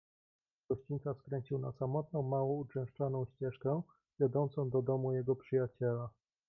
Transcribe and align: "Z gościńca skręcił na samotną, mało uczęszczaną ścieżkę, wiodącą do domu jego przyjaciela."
"Z 0.61 0.67
gościńca 0.67 1.13
skręcił 1.13 1.59
na 1.59 1.71
samotną, 1.71 2.21
mało 2.23 2.55
uczęszczaną 2.55 3.25
ścieżkę, 3.25 3.81
wiodącą 4.19 4.69
do 4.69 4.81
domu 4.81 5.13
jego 5.13 5.35
przyjaciela." 5.35 6.09